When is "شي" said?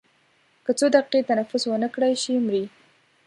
2.23-2.33